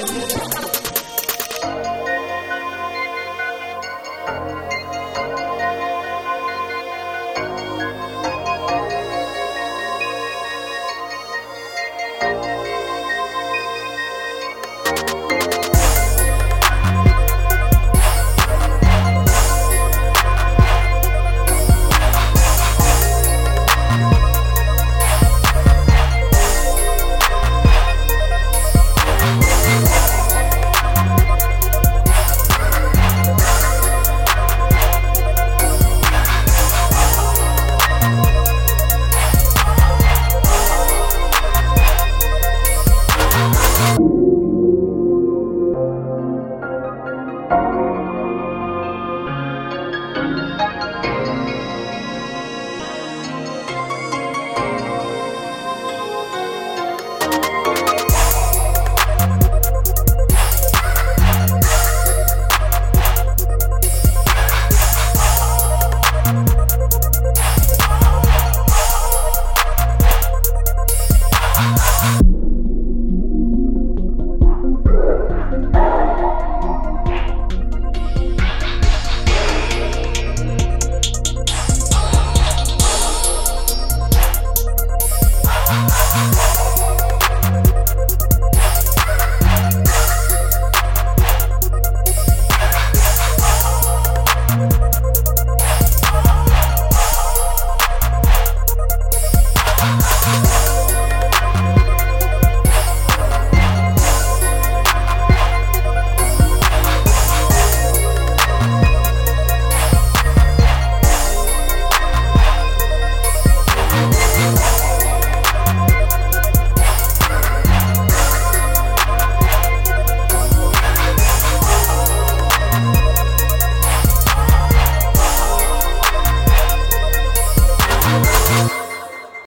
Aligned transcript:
And 0.00 0.37